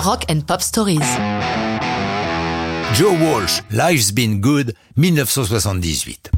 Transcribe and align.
Rock 0.00 0.24
and 0.30 0.40
Pop 0.46 0.62
Stories. 0.62 1.00
Joe 2.94 3.12
Walsh, 3.20 3.60
Life's 3.70 4.12
Been 4.12 4.40
Good, 4.40 4.72
1978. 4.96 6.30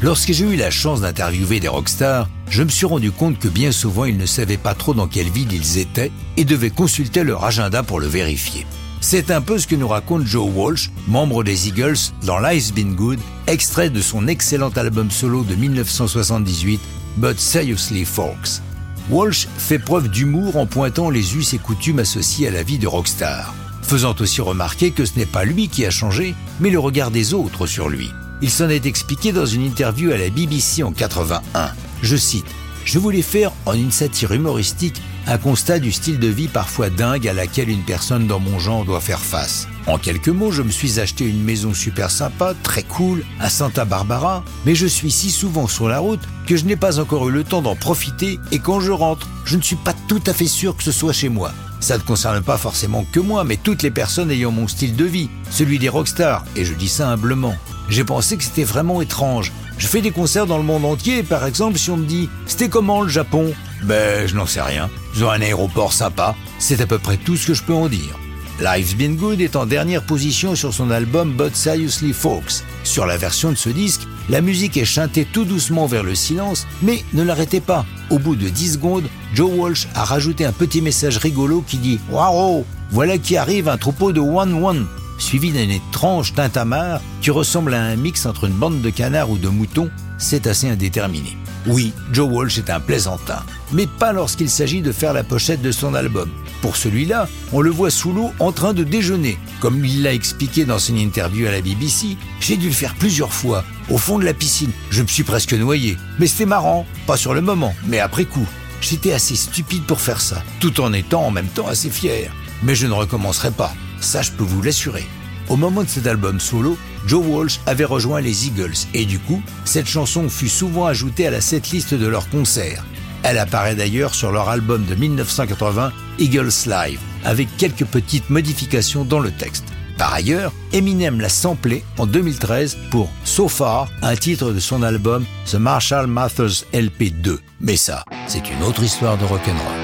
Lorsque 0.00 0.32
j'ai 0.32 0.46
eu 0.46 0.56
la 0.56 0.70
chance 0.70 1.02
d'interviewer 1.02 1.60
des 1.60 1.68
rockstars, 1.68 2.26
je 2.48 2.62
me 2.62 2.70
suis 2.70 2.86
rendu 2.86 3.10
compte 3.10 3.38
que 3.38 3.48
bien 3.48 3.70
souvent 3.70 4.06
ils 4.06 4.16
ne 4.16 4.24
savaient 4.24 4.56
pas 4.56 4.72
trop 4.72 4.94
dans 4.94 5.08
quelle 5.08 5.28
ville 5.28 5.52
ils 5.52 5.76
étaient 5.76 6.10
et 6.38 6.46
devaient 6.46 6.70
consulter 6.70 7.22
leur 7.22 7.44
agenda 7.44 7.82
pour 7.82 8.00
le 8.00 8.06
vérifier. 8.06 8.66
C'est 9.02 9.30
un 9.30 9.42
peu 9.42 9.58
ce 9.58 9.66
que 9.66 9.76
nous 9.76 9.88
raconte 9.88 10.26
Joe 10.26 10.48
Walsh, 10.50 10.90
membre 11.06 11.44
des 11.44 11.68
Eagles, 11.68 11.98
dans 12.22 12.38
Life's 12.38 12.72
Been 12.72 12.94
Good, 12.94 13.18
extrait 13.46 13.90
de 13.90 14.00
son 14.00 14.26
excellent 14.26 14.70
album 14.70 15.10
solo 15.10 15.44
de 15.44 15.54
1978, 15.54 16.80
But 17.18 17.38
Seriously 17.38 18.06
Folks. 18.06 18.62
Walsh 19.10 19.48
fait 19.58 19.78
preuve 19.78 20.08
d'humour 20.08 20.56
en 20.56 20.66
pointant 20.66 21.10
les 21.10 21.36
us 21.36 21.52
et 21.52 21.58
coutumes 21.58 21.98
associés 21.98 22.48
à 22.48 22.50
la 22.50 22.62
vie 22.62 22.78
de 22.78 22.86
rockstar, 22.86 23.54
faisant 23.82 24.14
aussi 24.18 24.40
remarquer 24.40 24.92
que 24.92 25.04
ce 25.04 25.18
n'est 25.18 25.26
pas 25.26 25.44
lui 25.44 25.68
qui 25.68 25.84
a 25.84 25.90
changé, 25.90 26.34
mais 26.58 26.70
le 26.70 26.78
regard 26.78 27.10
des 27.10 27.34
autres 27.34 27.66
sur 27.66 27.90
lui. 27.90 28.10
Il 28.40 28.50
s'en 28.50 28.68
est 28.68 28.86
expliqué 28.86 29.32
dans 29.32 29.46
une 29.46 29.64
interview 29.64 30.10
à 30.10 30.16
la 30.16 30.30
BBC 30.30 30.82
en 30.82 30.92
81. 30.92 31.70
Je 32.02 32.16
cite 32.16 32.46
Je 32.84 32.98
voulais 32.98 33.22
faire 33.22 33.52
en 33.66 33.74
une 33.74 33.92
satire 33.92 34.32
humoristique 34.32 35.02
un 35.26 35.38
constat 35.38 35.78
du 35.78 35.92
style 35.92 36.18
de 36.18 36.28
vie 36.28 36.48
parfois 36.48 36.90
dingue 36.90 37.26
à 37.28 37.32
laquelle 37.32 37.68
une 37.68 37.82
personne 37.82 38.26
dans 38.26 38.40
mon 38.40 38.58
genre 38.58 38.84
doit 38.84 39.00
faire 39.00 39.20
face. 39.20 39.68
En 39.86 39.98
quelques 39.98 40.28
mots, 40.28 40.50
je 40.50 40.62
me 40.62 40.70
suis 40.70 41.00
acheté 41.00 41.24
une 41.24 41.42
maison 41.42 41.74
super 41.74 42.10
sympa, 42.10 42.54
très 42.62 42.82
cool, 42.82 43.24
à 43.40 43.48
Santa 43.48 43.84
Barbara, 43.84 44.44
mais 44.64 44.74
je 44.74 44.86
suis 44.86 45.10
si 45.10 45.30
souvent 45.30 45.66
sur 45.66 45.88
la 45.88 45.98
route 45.98 46.22
que 46.46 46.56
je 46.56 46.64
n'ai 46.64 46.76
pas 46.76 47.00
encore 47.00 47.28
eu 47.28 47.32
le 47.32 47.44
temps 47.44 47.62
d'en 47.62 47.76
profiter 47.76 48.38
et 48.52 48.58
quand 48.58 48.80
je 48.80 48.92
rentre, 48.92 49.28
je 49.44 49.56
ne 49.56 49.62
suis 49.62 49.76
pas 49.76 49.94
tout 50.08 50.22
à 50.26 50.32
fait 50.32 50.46
sûr 50.46 50.76
que 50.76 50.82
ce 50.82 50.92
soit 50.92 51.12
chez 51.12 51.28
moi. 51.28 51.52
Ça 51.80 51.98
ne 51.98 52.02
concerne 52.02 52.42
pas 52.42 52.56
forcément 52.56 53.04
que 53.12 53.20
moi, 53.20 53.44
mais 53.44 53.58
toutes 53.58 53.82
les 53.82 53.90
personnes 53.90 54.30
ayant 54.30 54.50
mon 54.50 54.68
style 54.68 54.96
de 54.96 55.04
vie, 55.04 55.28
celui 55.50 55.78
des 55.78 55.90
rockstars, 55.90 56.44
et 56.56 56.64
je 56.64 56.72
dis 56.72 56.88
ça 56.88 57.10
humblement. 57.10 57.56
J'ai 57.88 58.04
pensé 58.04 58.36
que 58.36 58.44
c'était 58.44 58.64
vraiment 58.64 59.02
étrange. 59.02 59.52
Je 59.78 59.86
fais 59.86 60.00
des 60.00 60.10
concerts 60.10 60.46
dans 60.46 60.56
le 60.56 60.64
monde 60.64 60.84
entier, 60.84 61.22
par 61.22 61.44
exemple, 61.46 61.78
si 61.78 61.90
on 61.90 61.96
me 61.96 62.06
dit 62.06 62.28
C'était 62.46 62.68
comment 62.68 63.02
le 63.02 63.08
Japon? 63.08 63.52
Ben, 63.82 64.26
je 64.26 64.34
n'en 64.34 64.46
sais 64.46 64.62
rien. 64.62 64.88
Ils 65.14 65.24
ont 65.24 65.30
un 65.30 65.40
aéroport 65.40 65.92
sympa. 65.92 66.34
C'est 66.58 66.80
à 66.80 66.86
peu 66.86 66.98
près 66.98 67.16
tout 67.16 67.36
ce 67.36 67.48
que 67.48 67.54
je 67.54 67.62
peux 67.62 67.74
en 67.74 67.88
dire. 67.88 68.18
Life's 68.60 68.94
Been 68.94 69.16
Good 69.16 69.40
est 69.40 69.56
en 69.56 69.66
dernière 69.66 70.04
position 70.04 70.54
sur 70.54 70.72
son 70.72 70.90
album 70.92 71.32
But 71.32 71.56
Seriously 71.56 72.12
Folks. 72.12 72.62
Sur 72.84 73.04
la 73.04 73.16
version 73.16 73.50
de 73.50 73.56
ce 73.56 73.68
disque, 73.68 74.02
la 74.30 74.40
musique 74.40 74.76
est 74.76 74.84
chantée 74.84 75.26
tout 75.30 75.44
doucement 75.44 75.86
vers 75.86 76.04
le 76.04 76.14
silence, 76.14 76.66
mais 76.80 77.04
ne 77.14 77.24
l'arrêtez 77.24 77.60
pas. 77.60 77.84
Au 78.10 78.18
bout 78.18 78.36
de 78.36 78.48
10 78.48 78.74
secondes, 78.74 79.08
Joe 79.34 79.50
Walsh 79.52 79.88
a 79.94 80.04
rajouté 80.04 80.44
un 80.44 80.52
petit 80.52 80.82
message 80.82 81.16
rigolo 81.16 81.64
qui 81.66 81.78
dit 81.78 81.98
Waouh 82.10 82.64
Voilà 82.90 83.18
qui 83.18 83.36
arrive 83.36 83.68
un 83.68 83.76
troupeau 83.76 84.12
de 84.12 84.20
One 84.20 84.64
One 84.64 84.86
suivi 85.18 85.52
d'un 85.52 85.68
étrange 85.68 86.34
tintamarre 86.34 87.00
qui 87.20 87.30
ressemble 87.30 87.74
à 87.74 87.82
un 87.82 87.96
mix 87.96 88.26
entre 88.26 88.44
une 88.44 88.52
bande 88.52 88.80
de 88.80 88.90
canards 88.90 89.30
ou 89.30 89.38
de 89.38 89.48
moutons, 89.48 89.90
c'est 90.18 90.46
assez 90.46 90.68
indéterminé. 90.68 91.36
Oui, 91.66 91.92
Joe 92.12 92.28
Walsh 92.30 92.58
est 92.58 92.68
un 92.68 92.80
plaisantin, 92.80 93.42
mais 93.72 93.86
pas 93.86 94.12
lorsqu'il 94.12 94.50
s'agit 94.50 94.82
de 94.82 94.92
faire 94.92 95.14
la 95.14 95.24
pochette 95.24 95.62
de 95.62 95.72
son 95.72 95.94
album. 95.94 96.28
Pour 96.60 96.76
celui-là, 96.76 97.26
on 97.52 97.62
le 97.62 97.70
voit 97.70 97.90
sous 97.90 98.12
l'eau 98.12 98.32
en 98.38 98.52
train 98.52 98.74
de 98.74 98.84
déjeuner. 98.84 99.38
Comme 99.60 99.82
il 99.84 100.02
l'a 100.02 100.12
expliqué 100.12 100.66
dans 100.66 100.78
son 100.78 100.96
interview 100.96 101.46
à 101.46 101.52
la 101.52 101.62
BBC, 101.62 102.18
j'ai 102.40 102.58
dû 102.58 102.68
le 102.68 102.74
faire 102.74 102.94
plusieurs 102.94 103.32
fois, 103.32 103.64
au 103.90 103.96
fond 103.96 104.18
de 104.18 104.24
la 104.24 104.34
piscine. 104.34 104.72
Je 104.90 105.02
me 105.02 105.06
suis 105.06 105.22
presque 105.22 105.54
noyé. 105.54 105.96
Mais 106.18 106.26
c'était 106.26 106.46
marrant, 106.46 106.86
pas 107.06 107.16
sur 107.16 107.32
le 107.32 107.40
moment, 107.40 107.74
mais 107.86 107.98
après 107.98 108.24
coup. 108.24 108.46
J'étais 108.82 109.12
assez 109.12 109.34
stupide 109.34 109.84
pour 109.84 110.00
faire 110.02 110.20
ça, 110.20 110.42
tout 110.60 110.82
en 110.82 110.92
étant 110.92 111.24
en 111.24 111.30
même 111.30 111.48
temps 111.48 111.68
assez 111.68 111.88
fier. 111.88 112.30
Mais 112.62 112.74
je 112.74 112.86
ne 112.86 112.92
recommencerai 112.92 113.50
pas. 113.50 113.74
Ça, 114.04 114.20
je 114.20 114.32
peux 114.32 114.44
vous 114.44 114.60
l'assurer. 114.60 115.06
Au 115.48 115.56
moment 115.56 115.82
de 115.82 115.88
cet 115.88 116.06
album 116.06 116.38
solo, 116.38 116.76
Joe 117.06 117.24
Walsh 117.26 117.60
avait 117.64 117.86
rejoint 117.86 118.20
les 118.20 118.46
Eagles 118.46 118.76
et 118.92 119.06
du 119.06 119.18
coup, 119.18 119.42
cette 119.64 119.88
chanson 119.88 120.28
fut 120.28 120.50
souvent 120.50 120.84
ajoutée 120.84 121.26
à 121.26 121.30
la 121.30 121.40
setlist 121.40 121.94
de 121.94 122.06
leurs 122.06 122.28
concerts. 122.28 122.84
Elle 123.22 123.38
apparaît 123.38 123.74
d'ailleurs 123.74 124.14
sur 124.14 124.30
leur 124.30 124.50
album 124.50 124.84
de 124.84 124.94
1980, 124.94 125.90
Eagles 126.18 126.52
Live, 126.66 127.00
avec 127.24 127.48
quelques 127.56 127.86
petites 127.86 128.28
modifications 128.28 129.06
dans 129.06 129.20
le 129.20 129.30
texte. 129.30 129.64
Par 129.96 130.12
ailleurs, 130.12 130.52
Eminem 130.74 131.18
l'a 131.18 131.30
samplé 131.30 131.82
en 131.96 132.04
2013 132.04 132.76
pour 132.90 133.08
So 133.24 133.48
Far, 133.48 133.88
un 134.02 134.16
titre 134.16 134.52
de 134.52 134.60
son 134.60 134.82
album 134.82 135.24
The 135.50 135.54
Marshall 135.54 136.08
Mathers 136.08 136.64
LP2. 136.74 137.38
Mais 137.60 137.76
ça, 137.76 138.04
c'est 138.26 138.50
une 138.50 138.62
autre 138.64 138.82
histoire 138.82 139.16
de 139.16 139.24
rock'n'roll. 139.24 139.83